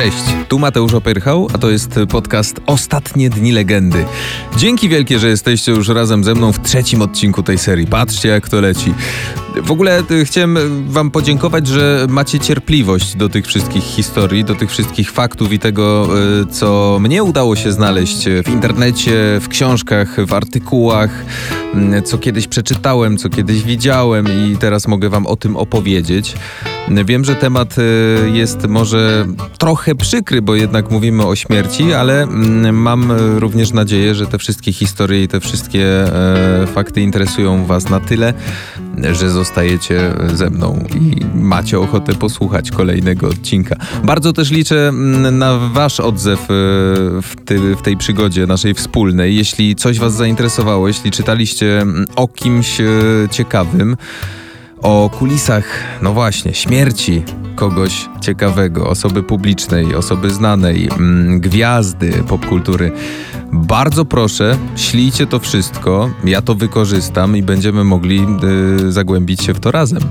[0.00, 4.04] Cześć, tu Mateusz Opyrchał, a to jest podcast Ostatnie Dni Legendy.
[4.56, 7.86] Dzięki wielkie, że jesteście już razem ze mną w trzecim odcinku tej serii.
[7.86, 8.94] Patrzcie, jak to leci.
[9.56, 10.58] W ogóle y, chciałem
[10.88, 16.08] Wam podziękować, że macie cierpliwość do tych wszystkich historii, do tych wszystkich faktów i tego,
[16.42, 21.10] y, co mnie udało się znaleźć w internecie, w książkach, w artykułach,
[21.74, 26.34] mm, co kiedyś przeczytałem, co kiedyś widziałem i teraz mogę Wam o tym opowiedzieć.
[27.04, 29.26] Wiem, że temat y, jest może
[29.58, 34.72] trochę przykry, bo jednak mówimy o śmierci, ale mm, mam również nadzieję, że te wszystkie
[34.72, 36.04] historie i te wszystkie
[36.74, 38.34] fakty interesują Was na tyle,
[39.12, 43.76] że zostajecie ze mną i macie ochotę posłuchać kolejnego odcinka.
[44.04, 46.44] Bardzo też liczę mm, na Wasz odzew e,
[47.22, 49.36] w, ty, w tej przygodzie naszej wspólnej.
[49.36, 52.84] Jeśli coś Was zainteresowało, jeśli czytaliście mm, o kimś e,
[53.30, 53.96] ciekawym,
[54.82, 55.64] o kulisach,
[56.02, 57.22] no właśnie, śmierci
[57.54, 62.92] kogoś ciekawego, osoby publicznej, osoby znanej, mm, gwiazdy popkultury.
[63.52, 68.26] Bardzo proszę, ślijcie to wszystko, ja to wykorzystam i będziemy mogli
[68.80, 70.02] y, zagłębić się w to razem.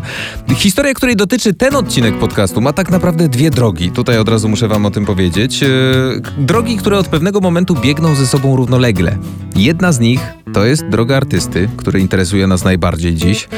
[0.56, 3.92] Historia, której dotyczy ten odcinek podcastu, ma tak naprawdę dwie drogi.
[3.92, 5.64] Tutaj od razu muszę Wam o tym powiedzieć.
[5.64, 9.18] Y, drogi, które od pewnego momentu biegną ze sobą równolegle.
[9.56, 13.50] Jedna z nich to jest droga artysty, który interesuje nas najbardziej dziś.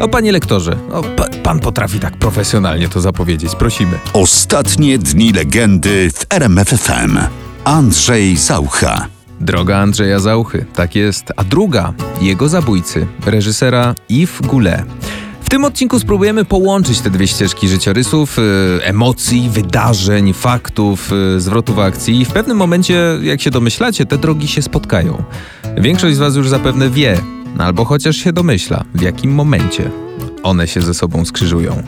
[0.00, 3.54] O panie lektorze, o, pa, pan potrafi tak profesjonalnie to zapowiedzieć.
[3.54, 3.98] Prosimy.
[4.12, 7.18] Ostatnie dni legendy w RMFFM.
[7.64, 9.06] Andrzej Zaucha.
[9.40, 11.32] Droga Andrzeja Zauchy, tak jest.
[11.36, 14.82] A druga, jego zabójcy, reżysera Yves Goulet.
[15.48, 18.42] W tym odcinku spróbujemy połączyć te dwie ścieżki życiorysów, y,
[18.82, 24.48] emocji, wydarzeń, faktów, y, zwrotów akcji i w pewnym momencie, jak się domyślacie, te drogi
[24.48, 25.22] się spotkają.
[25.76, 27.20] Większość z Was już zapewne wie,
[27.58, 29.90] albo chociaż się domyśla, w jakim momencie
[30.42, 31.82] one się ze sobą skrzyżują.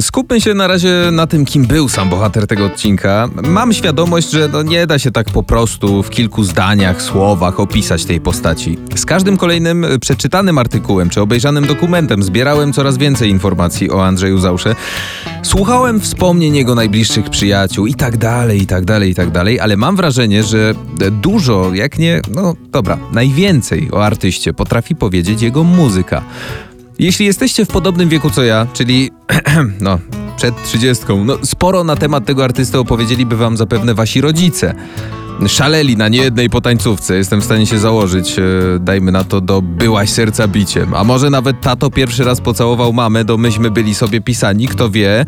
[0.00, 3.28] Skupmy się na razie na tym, kim był sam bohater tego odcinka.
[3.42, 8.04] Mam świadomość, że no nie da się tak po prostu w kilku zdaniach, słowach opisać
[8.04, 8.78] tej postaci.
[8.94, 14.74] Z każdym kolejnym przeczytanym artykułem czy obejrzanym dokumentem zbierałem coraz więcej informacji o Andrzeju Zausze.
[15.42, 19.76] Słuchałem wspomnień jego najbliższych przyjaciół i tak dalej, i tak dalej, i tak dalej, ale
[19.76, 20.74] mam wrażenie, że
[21.22, 26.22] dużo, jak nie, no dobra, najwięcej o artyście potrafi powiedzieć jego muzyka.
[26.98, 29.10] Jeśli jesteście w podobnym wieku co ja, czyli
[29.80, 29.98] no,
[30.36, 34.74] przed trzydziestką, no sporo na temat tego artysty opowiedzieliby wam zapewne wasi rodzice
[35.46, 37.16] szaleli na niejednej potańcówce.
[37.16, 38.42] Jestem w stanie się założyć, e,
[38.80, 40.94] dajmy na to, do byłaś serca biciem.
[40.94, 45.24] A może nawet tato pierwszy raz pocałował mamę, do myśmy byli sobie pisani, kto wie.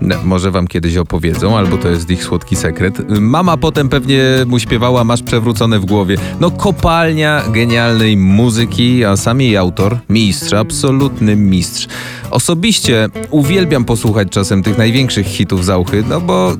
[0.00, 3.10] No, może wam kiedyś opowiedzą, albo to jest ich słodki sekret.
[3.20, 6.16] Mama potem pewnie mu śpiewała, masz przewrócone w głowie.
[6.40, 11.88] No kopalnia genialnej muzyki, a sam jej autor, mistrz, absolutny mistrz.
[12.30, 16.56] Osobiście uwielbiam posłuchać czasem tych największych hitów Zauchy, no bo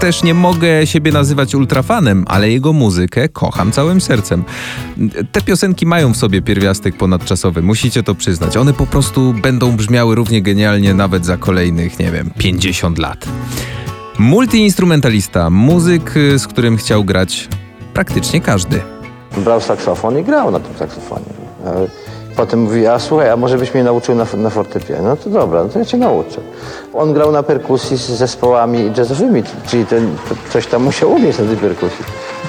[0.00, 4.44] też nie mogę siebie nazywać ultrafanem, ale jego muzykę kocham całym sercem.
[5.32, 8.56] Te piosenki mają w sobie pierwiastek ponadczasowy, musicie to przyznać.
[8.56, 13.24] One po prostu będą brzmiały równie genialnie nawet za kolejnych, nie wiem, 50 lat.
[14.18, 17.48] Multiinstrumentalista, muzyk, z którym chciał grać
[17.92, 18.80] praktycznie każdy.
[19.36, 21.24] Brał saksofon i grał na tym saksofonie.
[22.36, 25.02] Potem mówi, a słuchaj, a może byś mnie nauczył na, na fortepianie?
[25.02, 26.40] No to dobra, no to ja cię nauczę.
[26.94, 30.16] On grał na perkusji z zespołami jazzowymi, czyli ten,
[30.50, 32.04] coś tam musiał umieć na tej perkusji.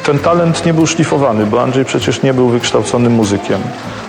[0.06, 3.59] Ten talent nie był szlifowany, bo Andrzej przecież nie był wykształconym muzykiem.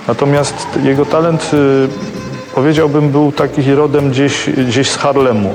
[0.09, 1.89] Natomiast jego talent, y,
[2.55, 5.51] powiedziałbym, był taki rodem gdzieś, gdzieś z Harlemu.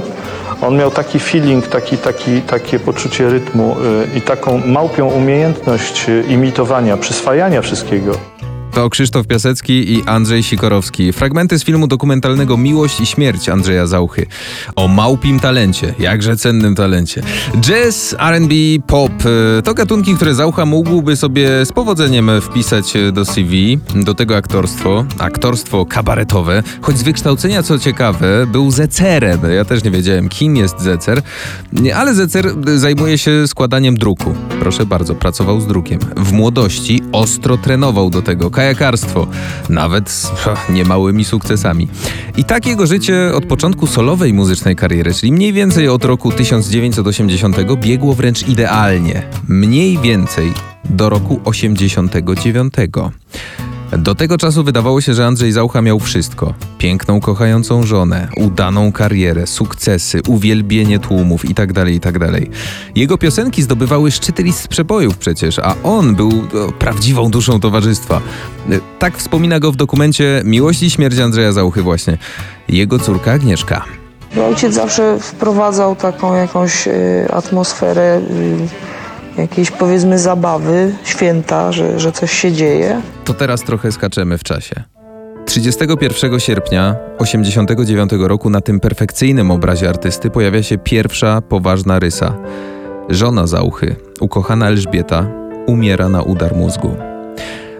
[0.62, 3.76] On miał taki feeling, taki, taki, takie poczucie rytmu
[4.16, 8.31] y, i taką małpią umiejętność y, imitowania, przyswajania wszystkiego.
[8.74, 11.14] To Krzysztof Piasecki i Andrzej Sikorowski.
[11.14, 14.26] Fragmenty z filmu dokumentalnego Miłość i śmierć Andrzeja Zauchy.
[14.76, 17.22] O małpim talencie, jakże cennym talencie.
[17.62, 18.56] Jazz, R&B,
[18.88, 19.12] pop
[19.58, 23.80] e, to gatunki, które Zaucha mógłby sobie z powodzeniem wpisać do CV.
[23.96, 26.64] Do tego aktorstwo, aktorstwo kabaretowe.
[26.82, 29.40] Choć z wykształcenia, co ciekawe, był zecerem.
[29.56, 31.22] Ja też nie wiedziałem, kim jest zecer.
[31.96, 34.34] Ale zecer zajmuje się składaniem druku.
[34.60, 36.00] Proszę bardzo, pracował z drukiem.
[36.18, 39.28] W młodości ostro trenował do tego kajakarstwo,
[39.70, 40.32] nawet z
[40.70, 41.88] niemałymi sukcesami.
[42.38, 47.58] I tak jego życie od początku solowej muzycznej kariery, czyli mniej więcej od roku 1980
[47.76, 49.24] biegło wręcz idealnie.
[49.48, 50.54] Mniej więcej
[50.86, 52.74] do roku 89.
[53.98, 56.54] Do tego czasu wydawało się, że Andrzej Zaucha miał wszystko.
[56.78, 62.32] Piękną, kochającą żonę, udaną karierę, sukcesy, uwielbienie tłumów itd., tak itd.
[62.32, 62.42] Tak
[62.96, 68.22] Jego piosenki zdobywały szczyty list przebojów przecież, a on był no, prawdziwą duszą towarzystwa.
[69.00, 72.18] Tak wspomina go w dokumencie Miłość i śmierć Andrzeja Zauchy właśnie.
[72.70, 73.86] Jego córka Agnieszka.
[74.50, 78.91] Ojciec zawsze wprowadzał taką jakąś y, atmosferę y,
[79.38, 83.02] jakiejś powiedzmy zabawy, święta, że, że coś się dzieje.
[83.26, 84.76] To teraz trochę skaczemy w czasie.
[85.46, 92.34] 31 sierpnia 1989 roku na tym perfekcyjnym obrazie artysty pojawia się pierwsza poważna rysa.
[93.10, 95.26] Żona Zauchy, ukochana Elżbieta,
[95.68, 97.11] umiera na udar mózgu.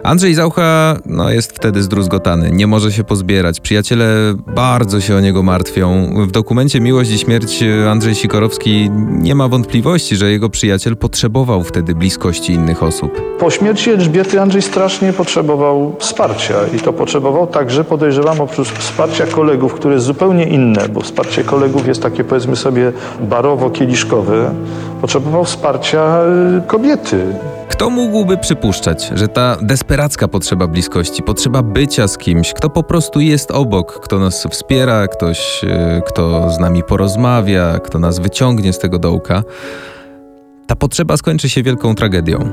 [0.02, 3.60] Andrzej Zaucha no, jest wtedy zdruzgotany, nie może się pozbierać.
[3.60, 6.14] Przyjaciele bardzo się o niego martwią.
[6.26, 11.94] W dokumencie Miłość i Śmierć Andrzej Sikorowski nie ma wątpliwości, że jego przyjaciel potrzebował wtedy
[11.94, 13.22] bliskości innych osób.
[13.38, 19.74] Po śmierci Elżbiety Andrzej strasznie potrzebował wsparcia i to potrzebował także, podejrzewam, oprócz wsparcia kolegów,
[19.74, 22.92] które jest zupełnie inne, bo wsparcie kolegów jest takie powiedzmy sobie
[23.28, 24.50] barowo-kieliszkowe,
[25.00, 26.20] potrzebował wsparcia
[26.58, 27.26] y, kobiety.
[27.72, 33.20] Kto mógłby przypuszczać, że ta desperacka potrzeba bliskości, potrzeba bycia z kimś, kto po prostu
[33.20, 38.78] jest obok, kto nas wspiera, ktoś, y, kto z nami porozmawia, kto nas wyciągnie z
[38.78, 39.42] tego dołka,
[40.66, 42.52] ta potrzeba skończy się wielką tragedią.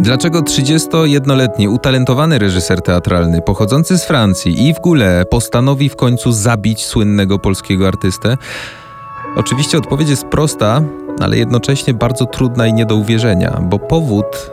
[0.00, 7.38] Dlaczego 31-letni utalentowany reżyser teatralny pochodzący z Francji Yves Goulet postanowi w końcu zabić słynnego
[7.38, 8.36] polskiego artystę?
[9.36, 10.82] Oczywiście odpowiedź jest prosta,
[11.20, 14.50] ale jednocześnie bardzo trudna i nie do uwierzenia, bo powód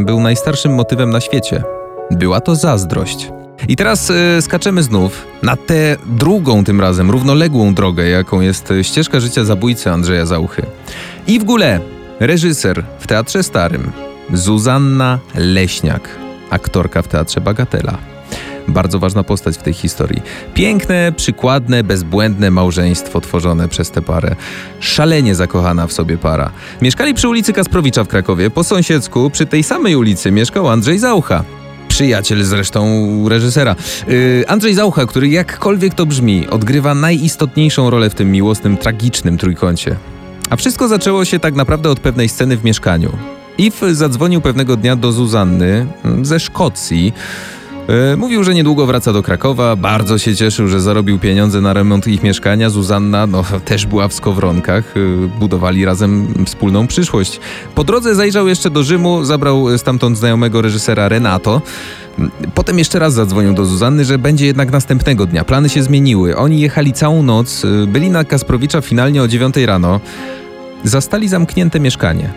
[0.00, 1.62] y, był najstarszym motywem na świecie.
[2.10, 3.32] Była to zazdrość.
[3.68, 9.20] I teraz y, skaczemy znów na tę drugą tym razem równoległą drogę, jaką jest ścieżka
[9.20, 10.62] życia zabójcy Andrzeja Zauchy.
[11.26, 11.80] I w ogóle
[12.20, 13.92] reżyser w Teatrze Starym,
[14.32, 16.08] Zuzanna Leśniak,
[16.50, 18.09] aktorka w Teatrze Bagatela.
[18.68, 20.22] Bardzo ważna postać w tej historii.
[20.54, 24.36] Piękne, przykładne, bezbłędne małżeństwo tworzone przez tę parę.
[24.80, 26.50] Szalenie zakochana w sobie para.
[26.82, 28.50] Mieszkali przy ulicy Kasprowicza w Krakowie.
[28.50, 31.44] Po sąsiedzku, przy tej samej ulicy, mieszkał Andrzej Zaucha.
[31.88, 32.84] Przyjaciel zresztą
[33.28, 33.76] reżysera.
[34.08, 39.96] Yy, Andrzej Zaucha, który jakkolwiek to brzmi, odgrywa najistotniejszą rolę w tym miłosnym, tragicznym trójkącie.
[40.50, 43.12] A wszystko zaczęło się tak naprawdę od pewnej sceny w mieszkaniu.
[43.58, 47.12] Yves zadzwonił pewnego dnia do Zuzanny mm, ze Szkocji.
[47.90, 52.06] E, Mówił, że niedługo wraca do Krakowa, bardzo się cieszył, że zarobił pieniądze na remont
[52.06, 52.70] ich mieszkania.
[52.70, 57.40] Zuzanna no, też była w Skowronkach, e, budowali razem wspólną przyszłość.
[57.74, 61.62] Po drodze zajrzał jeszcze do Rzymu, zabrał stamtąd znajomego reżysera Renato.
[62.54, 65.44] Potem jeszcze raz zadzwonił do Zuzanny, że będzie jednak następnego dnia.
[65.44, 66.36] Plany się zmieniły.
[66.36, 70.00] Oni jechali całą noc, e, byli na Kasprowicza finalnie o 9 rano.
[70.84, 72.32] Zastali zamknięte mieszkanie.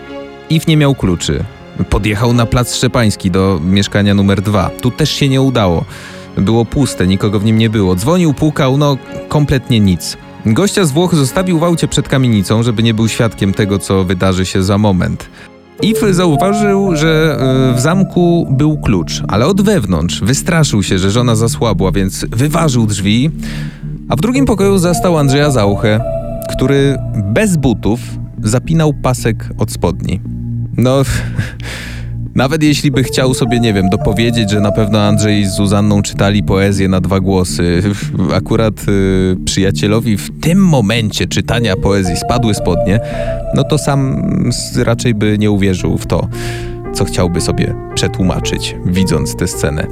[0.50, 1.44] Iw nie miał kluczy.
[1.90, 4.70] Podjechał na plac Szczepański do mieszkania numer dwa.
[4.82, 5.86] Tu też się nie udało.
[6.38, 7.96] Było puste, nikogo w nim nie było.
[7.96, 8.98] Dzwonił, pukał, no
[9.30, 10.18] kompletnie nic.
[10.46, 14.46] Gościa z Włoch zostawił w aucie przed kamienicą, żeby nie był świadkiem tego, co wydarzy
[14.46, 15.30] się za moment.
[15.82, 17.38] If zauważył, że
[17.72, 20.22] y, w zamku był klucz, ale od wewnątrz.
[20.22, 23.32] Wystraszył się, że żona zasłabła, więc wyważył drzwi,
[24.10, 26.02] a w drugim pokoju zastał Andrzeja Zauchę,
[26.58, 28.00] który bez butów
[28.44, 30.22] zapinał pasek od spodni.
[30.78, 31.02] No,
[32.36, 36.44] nawet jeśli by chciał sobie, nie wiem, dopowiedzieć, że na pewno Andrzej z Zuzanną czytali
[36.44, 37.84] poezję na dwa głosy,
[38.40, 43.00] akurat y, przyjacielowi w tym momencie czytania poezji spadły spodnie,
[43.56, 44.24] no to sam
[44.78, 46.28] raczej by nie uwierzył w to,
[46.94, 49.88] co chciałby sobie przetłumaczyć, widząc tę scenę.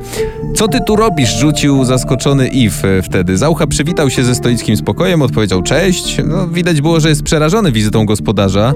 [0.56, 1.40] Co ty tu robisz?
[1.40, 3.38] rzucił zaskoczony If y, wtedy.
[3.38, 6.18] Zaucha przywitał się ze stoickim spokojem, odpowiedział cześć.
[6.26, 8.74] No, widać było, że jest przerażony wizytą gospodarza.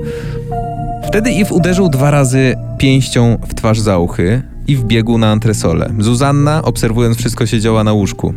[1.07, 5.89] Wtedy Iw uderzył dwa razy pięścią w twarz Zauchy i wbiegł na antresolę.
[5.99, 8.33] Zuzanna, obserwując wszystko, siedziała na łóżku.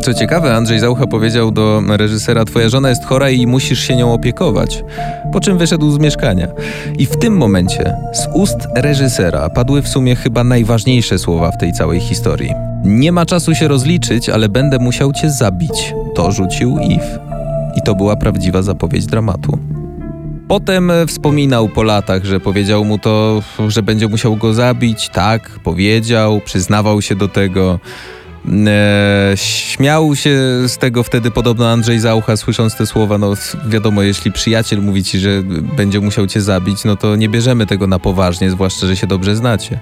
[0.00, 4.12] Co ciekawe, Andrzej Zaucha powiedział do reżysera: Twoja żona jest chora i musisz się nią
[4.12, 4.84] opiekować.
[5.32, 6.48] Po czym wyszedł z mieszkania.
[6.98, 11.72] I w tym momencie z ust reżysera padły w sumie chyba najważniejsze słowa w tej
[11.72, 12.50] całej historii.
[12.84, 15.94] Nie ma czasu się rozliczyć, ale będę musiał cię zabić.
[16.14, 17.18] To rzucił Eve.
[17.76, 19.58] I to była prawdziwa zapowiedź dramatu.
[20.48, 25.08] Potem e, wspominał po latach, że powiedział mu to, że będzie musiał go zabić.
[25.08, 27.78] Tak, powiedział, przyznawał się do tego.
[28.66, 33.18] E, śmiał się z tego wtedy podobno Andrzej Zaucha, słysząc te słowa.
[33.18, 33.34] No
[33.68, 35.42] wiadomo, jeśli przyjaciel mówi ci, że
[35.76, 39.36] będzie musiał cię zabić, no to nie bierzemy tego na poważnie, zwłaszcza, że się dobrze
[39.36, 39.80] znacie.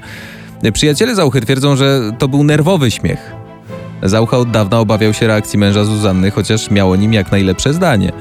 [0.63, 3.33] E, Przyjaciele Zauchy twierdzą, że to był nerwowy śmiech.
[4.03, 8.13] Zaucha od dawna obawiał się reakcji męża Zuzanny, chociaż miał o nim jak najlepsze zdanie.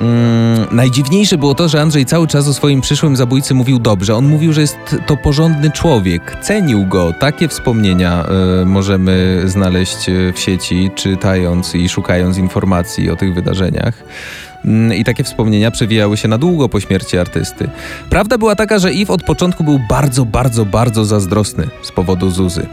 [0.00, 4.16] Mm, najdziwniejsze było to, że Andrzej cały czas o swoim przyszłym zabójcy mówił dobrze.
[4.16, 7.12] On mówił, że jest to porządny człowiek, cenił go.
[7.18, 13.94] Takie wspomnienia e, możemy znaleźć e, w sieci, czytając i szukając informacji o tych wydarzeniach.
[14.64, 17.68] Mm, I takie wspomnienia przewijały się na długo po śmierci artysty.
[18.10, 22.66] Prawda była taka, że Eve od początku był bardzo, bardzo, bardzo zazdrosny z powodu Zuzy.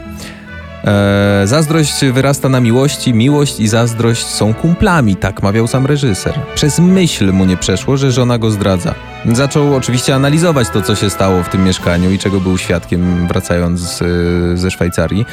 [0.84, 6.40] E, zazdrość wyrasta na miłości, miłość i zazdrość są kumplami, tak mawiał sam reżyser.
[6.54, 8.94] Przez myśl mu nie przeszło, że żona go zdradza.
[9.32, 13.80] Zaczął oczywiście analizować to, co się stało w tym mieszkaniu i czego był świadkiem wracając
[13.80, 13.98] z,
[14.60, 15.26] ze Szwajcarii.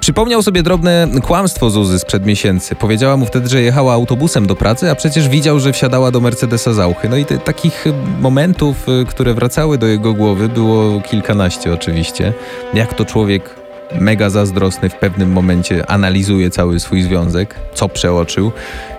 [0.00, 2.74] Przypomniał sobie drobne kłamstwo Zuzy sprzed miesięcy.
[2.74, 6.72] Powiedziała mu wtedy, że jechała autobusem do pracy, a przecież widział, że wsiadała do Mercedesa
[6.72, 7.08] Zauchy.
[7.08, 7.84] No i te, takich
[8.20, 12.32] momentów, y, które wracały do jego głowy, było kilkanaście oczywiście.
[12.74, 13.61] Jak to człowiek
[14.00, 18.52] mega zazdrosny w pewnym momencie analizuje cały swój związek, co przeoczył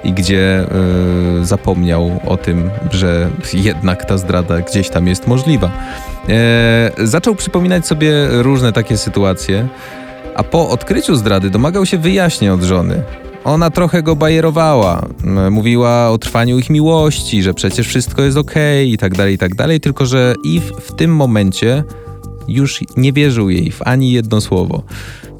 [0.04, 0.66] i gdzie
[1.42, 5.72] y, zapomniał o tym, że jednak ta zdrada gdzieś tam jest możliwa.
[6.30, 9.68] E, zaczął przypominać sobie różne takie sytuacje
[10.36, 13.04] a po odkryciu zdrady domagał się wyjaśnień od żony.
[13.44, 15.06] Ona trochę go bajerowała,
[15.52, 19.38] mówiła o trwaniu ich miłości, że przecież wszystko jest okej okay, i tak dalej, i
[19.38, 21.84] tak dalej, tylko że Eve w tym momencie
[22.48, 24.84] już nie wierzył jej w ani jedno słowo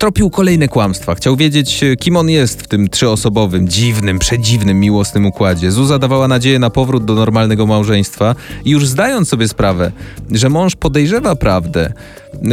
[0.04, 1.16] tropił kolejne kłamstwa.
[1.16, 5.72] Chciał wiedzieć, kim on jest w tym trzyosobowym, dziwnym, przedziwnym, miłosnym układzie.
[5.72, 9.92] Zuza dawała nadzieję na powrót do normalnego małżeństwa i już zdając sobie sprawę,
[10.32, 11.94] że mąż podejrzewa prawdę,
[12.34, 12.50] yy,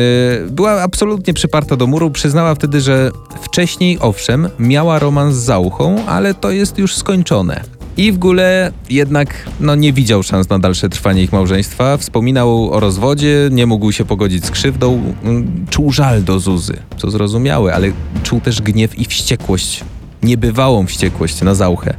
[0.50, 2.10] była absolutnie przyparta do muru.
[2.10, 3.10] Przyznała wtedy, że
[3.42, 7.79] wcześniej, owszem, miała romans z Zauchą, ale to jest już skończone.
[7.96, 11.96] I w ogóle jednak no, nie widział szans na dalsze trwanie ich małżeństwa.
[11.96, 17.10] Wspominał o rozwodzie, nie mógł się pogodzić z krzywdą, mm, czuł żal do Zuzy, co
[17.10, 17.92] zrozumiałe, ale
[18.22, 19.84] czuł też gniew i wściekłość,
[20.22, 21.94] niebywałą wściekłość na Zauchę.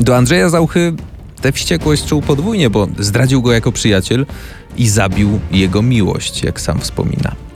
[0.00, 0.92] Do Andrzeja Zauchy
[1.40, 4.26] tę wściekłość czuł podwójnie, bo zdradził go jako przyjaciel
[4.76, 7.49] i zabił jego miłość, jak sam wspomina.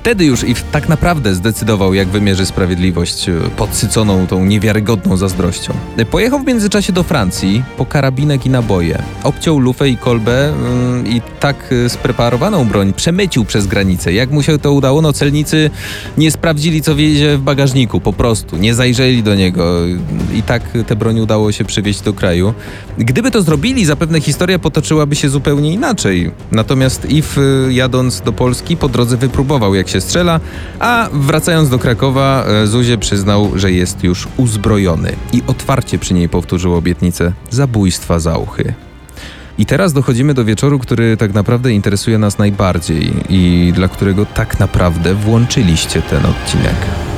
[0.00, 5.72] Wtedy już i tak naprawdę zdecydował, jak wymierzy sprawiedliwość e, podsyconą tą niewiarygodną zazdrością.
[6.10, 9.02] Pojechał w międzyczasie do Francji po karabinek i naboje.
[9.24, 14.12] Obciął lufę i kolbę mm, i tak e, spreparowaną broń przemycił przez granicę.
[14.12, 15.02] Jak mu się to udało?
[15.02, 15.70] No celnicy
[16.18, 18.56] nie sprawdzili, co wiezie w bagażniku, po prostu.
[18.56, 19.86] Nie zajrzeli do niego
[20.34, 22.54] i tak tę broń udało się przywieźć do kraju.
[22.98, 26.30] Gdyby to zrobili, zapewne historia potoczyłaby się zupełnie inaczej.
[26.52, 30.40] Natomiast If e, jadąc do Polski po drodze wypróbował, jak się strzela,
[30.78, 36.28] a wracając do Krakowa, e, Zuzie przyznał, że jest już uzbrojony i otwarcie przy niej
[36.28, 38.74] powtórzył obietnicę zabójstwa Zauchy.
[39.58, 44.60] I teraz dochodzimy do wieczoru, który tak naprawdę interesuje nas najbardziej i dla którego tak
[44.60, 47.09] naprawdę włączyliście ten odcinek.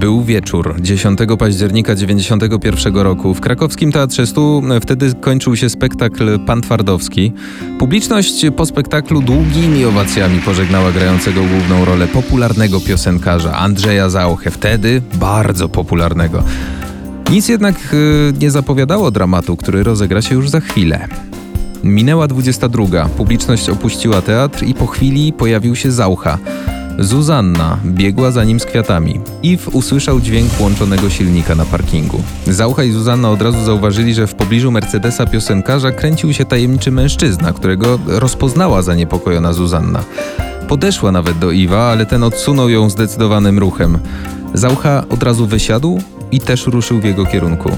[0.00, 3.34] Był wieczór 10 października 91 roku.
[3.34, 7.32] W krakowskim Teatrze Stu wtedy kończył się spektakl Pan Twardowski.
[7.78, 14.50] Publiczność po spektaklu długimi owacjami pożegnała grającego główną rolę popularnego piosenkarza Andrzeja Zauchę.
[14.50, 16.42] Wtedy bardzo popularnego.
[17.30, 21.08] Nic jednak y, nie zapowiadało dramatu, który rozegra się już za chwilę.
[21.84, 23.08] Minęła 22.
[23.08, 26.38] Publiczność opuściła teatr i po chwili pojawił się Zaucha.
[26.98, 29.20] Zuzanna biegła za nim z kwiatami.
[29.42, 32.22] Iw usłyszał dźwięk włączonego silnika na parkingu.
[32.46, 37.52] Zaucha i Zuzanna od razu zauważyli, że w pobliżu Mercedesa piosenkarza kręcił się tajemniczy mężczyzna,
[37.52, 40.04] którego rozpoznała zaniepokojona Zuzanna.
[40.68, 43.98] Podeszła nawet do Iwa, ale ten odsunął ją zdecydowanym ruchem.
[44.54, 47.70] Zaucha od razu wysiadł i też ruszył w jego kierunku.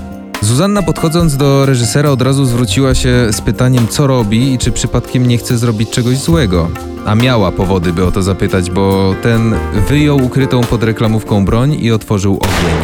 [0.44, 5.26] Zuzanna podchodząc do reżysera od razu zwróciła się z pytaniem, co robi i czy przypadkiem
[5.26, 6.70] nie chce zrobić czegoś złego.
[7.06, 9.54] A miała powody, by o to zapytać, bo ten
[9.88, 12.76] wyjął ukrytą pod reklamówką broń i otworzył ogień.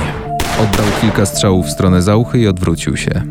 [0.62, 3.22] Oddał kilka strzałów w stronę Zauchy i odwrócił się.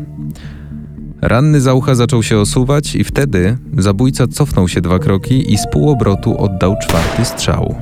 [1.22, 6.38] Ranny Zaucha zaczął się osuwać i wtedy zabójca cofnął się dwa kroki i z półobrotu
[6.38, 7.74] oddał czwarty strzał.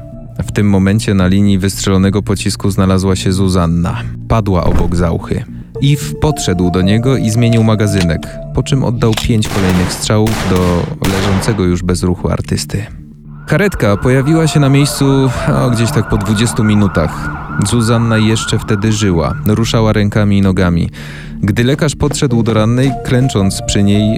[0.46, 4.02] W tym momencie na linii wystrzelonego pocisku znalazła się Zuzanna.
[4.28, 5.57] Padła obok Zauchy.
[5.84, 11.64] Eve podszedł do niego i zmienił magazynek, po czym oddał pięć kolejnych strzałów do leżącego
[11.64, 12.86] już bez ruchu artysty.
[13.46, 15.04] Karetka pojawiła się na miejscu
[15.54, 17.30] o, gdzieś tak po 20 minutach.
[17.66, 20.90] Zuzanna jeszcze wtedy żyła, ruszała rękami i nogami.
[21.42, 24.16] Gdy lekarz podszedł do rannej, klęcząc przy niej,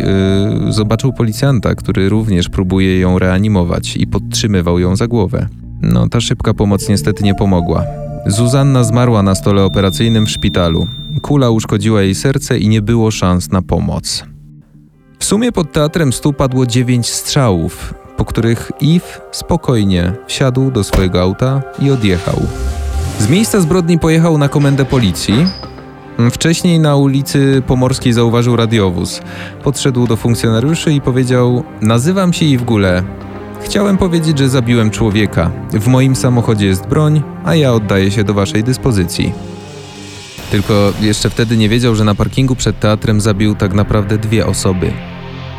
[0.65, 5.49] yy, zobaczył policjanta, który również próbuje ją reanimować i podtrzymywał ją za głowę.
[5.83, 7.85] No, ta szybka pomoc niestety nie pomogła.
[8.27, 10.87] Zuzanna zmarła na stole operacyjnym w szpitalu.
[11.23, 14.25] Kula uszkodziła jej serce i nie było szans na pomoc.
[15.19, 21.21] W sumie pod teatrem stu padło dziewięć strzałów, po których Eve spokojnie wsiadł do swojego
[21.21, 22.41] auta i odjechał.
[23.19, 25.47] Z miejsca zbrodni pojechał na komendę policji.
[26.31, 29.21] Wcześniej na ulicy Pomorskiej zauważył radiowóz.
[29.65, 33.03] Podszedł do funkcjonariuszy i powiedział: Nazywam się Gule.
[33.65, 35.51] Chciałem powiedzieć, że zabiłem człowieka.
[35.73, 39.33] W moim samochodzie jest broń, a ja oddaję się do waszej dyspozycji.
[40.51, 44.93] Tylko jeszcze wtedy nie wiedział, że na parkingu przed teatrem zabił tak naprawdę dwie osoby: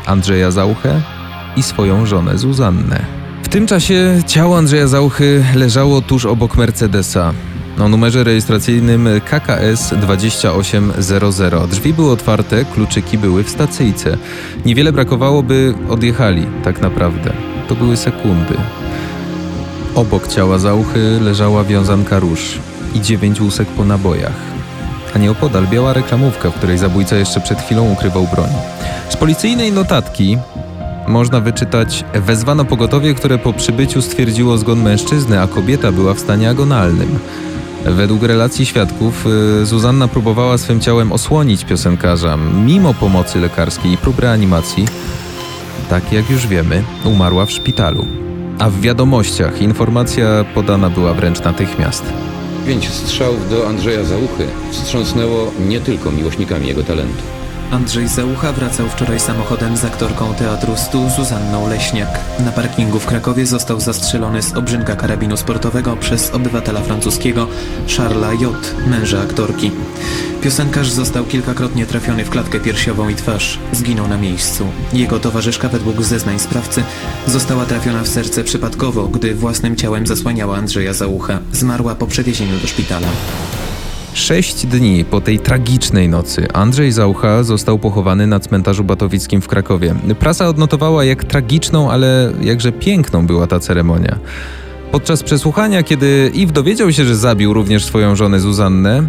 [0.06, 1.02] Andrzeja Zauchę
[1.56, 7.32] i swoją żonę Zuzannę tym czasie ciało Andrzeja Zauchy leżało tuż obok Mercedesa
[7.80, 11.70] o numerze rejestracyjnym KKS 2800.
[11.70, 14.18] Drzwi były otwarte, kluczyki były w stacyjce.
[14.66, 17.32] Niewiele brakowało, by odjechali, tak naprawdę.
[17.72, 18.54] To były sekundy.
[19.94, 22.58] Obok ciała Zauchy leżała wiązanka róż
[22.94, 24.32] i dziewięć łusek po nabojach.
[25.14, 28.50] A nieopodal biała reklamówka, w której zabójca jeszcze przed chwilą ukrywał broń.
[29.08, 30.38] Z policyjnej notatki
[31.08, 36.50] można wyczytać wezwano pogotowie, które po przybyciu stwierdziło zgon mężczyzny, a kobieta była w stanie
[36.50, 37.18] agonalnym.
[37.84, 39.26] Według relacji świadków
[39.62, 42.36] y, Zuzanna próbowała swym ciałem osłonić piosenkarza,
[42.66, 44.84] mimo pomocy lekarskiej i prób reanimacji.
[45.90, 48.06] Tak jak już wiemy, umarła w szpitalu.
[48.58, 52.04] A w wiadomościach informacja podana była wręcz natychmiast.
[52.66, 57.22] Pięć strzałów do Andrzeja Załuchy wstrząsnęło nie tylko miłośnikami jego talentu.
[57.72, 62.20] Andrzej Załucha wracał wczoraj samochodem z aktorką Teatru Stu Zuzanną Leśniak.
[62.44, 67.46] Na parkingu w Krakowie został zastrzelony z obrzynka karabinu sportowego przez obywatela francuskiego
[67.96, 69.70] Charlesa J., męża aktorki.
[70.42, 73.58] Piosenkarz został kilkakrotnie trafiony w klatkę piersiową i twarz.
[73.72, 74.66] Zginął na miejscu.
[74.92, 76.82] Jego towarzyszka według zeznań sprawcy
[77.26, 81.38] została trafiona w serce przypadkowo, gdy własnym ciałem zasłaniała Andrzeja Załucha.
[81.52, 83.08] Zmarła po przewiezieniu do szpitala.
[84.14, 89.94] Sześć dni po tej tragicznej nocy Andrzej Zaucha został pochowany na cmentarzu batowickim w Krakowie.
[90.18, 94.18] Prasa odnotowała, jak tragiczną, ale jakże piękną była ta ceremonia.
[94.92, 99.02] Podczas przesłuchania, kiedy Iw dowiedział się, że zabił również swoją żonę Zuzannę,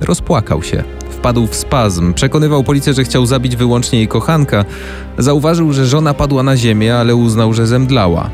[0.00, 0.84] rozpłakał się.
[1.10, 4.64] Wpadł w spazm, przekonywał policję, że chciał zabić wyłącznie jej kochanka.
[5.18, 8.30] Zauważył, że żona padła na ziemię, ale uznał, że zemdlała.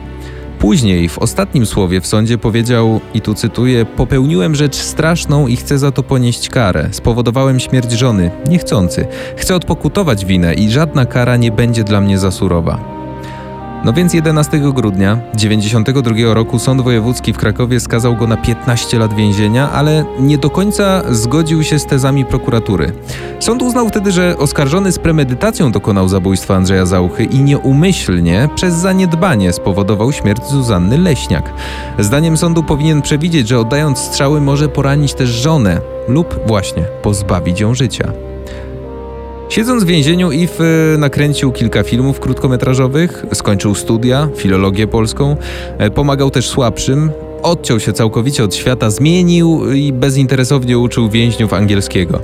[0.60, 5.78] Później, w ostatnim słowie w sądzie powiedział, i tu cytuję: Popełniłem rzecz straszną i chcę
[5.78, 6.88] za to ponieść karę.
[6.92, 9.06] Spowodowałem śmierć żony, niechcący.
[9.36, 12.99] Chcę odpokutować winę i żadna kara nie będzie dla mnie za surowa.
[13.84, 19.14] No więc 11 grudnia 1992 roku Sąd Wojewódzki w Krakowie skazał go na 15 lat
[19.14, 22.92] więzienia, ale nie do końca zgodził się z tezami prokuratury.
[23.38, 29.52] Sąd uznał wtedy, że oskarżony z premedytacją dokonał zabójstwa Andrzeja Zauchy i nieumyślnie przez zaniedbanie
[29.52, 31.52] spowodował śmierć Zuzanny Leśniak.
[31.98, 37.74] Zdaniem sądu powinien przewidzieć, że oddając strzały może poranić też żonę lub właśnie pozbawić ją
[37.74, 38.29] życia.
[39.50, 45.36] Siedząc w więzieniu, If y, nakręcił kilka filmów krótkometrażowych, skończył studia, filologię polską,
[45.78, 47.10] e, pomagał też słabszym,
[47.42, 52.20] odciął się całkowicie od świata, zmienił i bezinteresownie uczył więźniów angielskiego.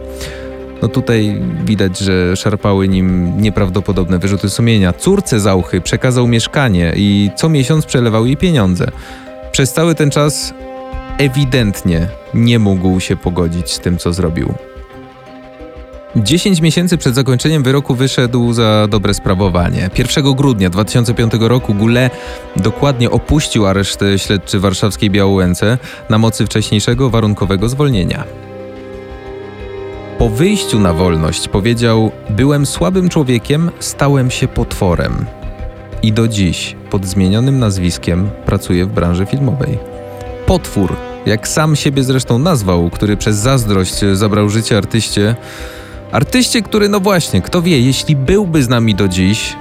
[0.82, 4.92] No tutaj widać, że szarpały nim nieprawdopodobne wyrzuty sumienia.
[4.92, 8.90] Córce Zauchy przekazał mieszkanie i co miesiąc przelewał jej pieniądze.
[9.52, 10.54] Przez cały ten czas
[11.18, 14.54] ewidentnie nie mógł się pogodzić z tym, co zrobił.
[16.16, 19.90] 10 miesięcy przed zakończeniem wyroku wyszedł za dobre sprawowanie.
[19.98, 22.12] 1 grudnia 2005 roku Goulet
[22.56, 28.24] dokładnie opuścił areszt śledczy warszawskiej Białołęce na mocy wcześniejszego warunkowego zwolnienia.
[30.18, 35.26] Po wyjściu na wolność powiedział: Byłem słabym człowiekiem, stałem się potworem.
[36.02, 39.78] I do dziś, pod zmienionym nazwiskiem, pracuję w branży filmowej.
[40.46, 45.36] Potwór, jak sam siebie zresztą nazwał, który przez zazdrość zabrał życie artyście,
[46.16, 49.56] Artyście, który, no właśnie, kto wie, jeśli byłby z nami do dziś,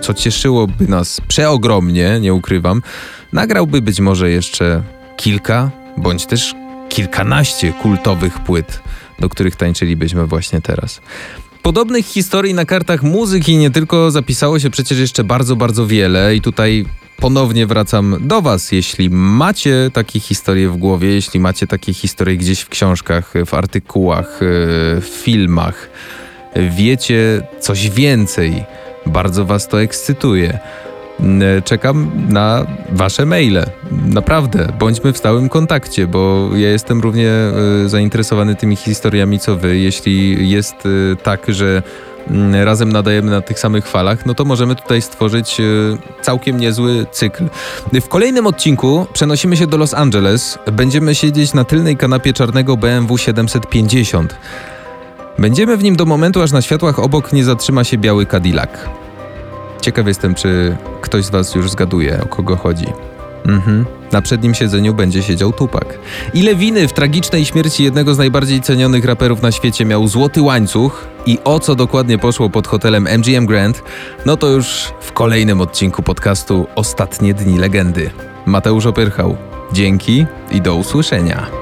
[0.00, 2.82] co cieszyłoby nas przeogromnie, nie ukrywam,
[3.32, 4.82] nagrałby być może jeszcze
[5.16, 6.54] kilka, bądź też
[6.88, 8.80] kilkanaście kultowych płyt,
[9.18, 11.00] do których tańczylibyśmy właśnie teraz.
[11.62, 16.40] Podobnych historii na kartach muzyki nie tylko zapisało się przecież jeszcze bardzo, bardzo wiele i
[16.40, 18.72] tutaj ponownie wracam do Was.
[18.72, 24.40] Jeśli macie takie historie w głowie, jeśli macie takie historie gdzieś w książkach, w artykułach,
[24.42, 24.46] e,
[25.00, 25.90] w filmach,
[26.70, 28.64] wiecie coś więcej,
[29.06, 30.58] bardzo Was to ekscytuje.
[31.20, 33.64] E, czekam na Wasze maile.
[34.06, 37.52] Naprawdę, bądźmy w stałym kontakcie, bo ja jestem równie e,
[37.88, 39.78] zainteresowany tymi historiami co Wy.
[39.78, 40.74] Jeśli jest
[41.22, 41.82] tak, że
[42.64, 45.64] razem nadajemy na tych samych falach, no to możemy tutaj stworzyć e,
[46.22, 47.44] całkiem niezły cykl.
[48.00, 50.58] W kolejnym odcinku przenosimy się do Los Angeles.
[50.72, 54.36] Będziemy siedzieć na tylnej kanapie czarnego BMW 750.
[55.38, 58.70] Będziemy w nim do momentu, aż na światłach obok nie zatrzyma się biały Cadillac.
[59.80, 62.86] Ciekaw jestem, czy ktoś z Was już zgaduje, o kogo chodzi.
[63.46, 64.01] Mhm.
[64.12, 65.98] Na przednim siedzeniu będzie siedział Tupak.
[66.34, 71.08] Ile winy w tragicznej śmierci jednego z najbardziej cenionych raperów na świecie miał złoty łańcuch
[71.26, 73.82] i o co dokładnie poszło pod hotelem MGM Grand,
[74.26, 78.10] no to już w kolejnym odcinku podcastu Ostatnie Dni Legendy.
[78.46, 79.36] Mateusz Opyrchał.
[79.72, 81.61] Dzięki i do usłyszenia.